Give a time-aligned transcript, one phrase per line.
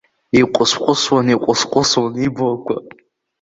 [0.39, 2.75] Иҟәысҟәысуан, иҟәысҟәысуан иблақәа.